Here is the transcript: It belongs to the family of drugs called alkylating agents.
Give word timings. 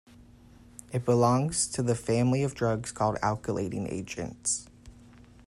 It 0.91 1.05
belongs 1.05 1.67
to 1.67 1.83
the 1.83 1.93
family 1.93 2.41
of 2.41 2.55
drugs 2.55 2.91
called 2.91 3.17
alkylating 3.17 3.87
agents. 3.87 4.65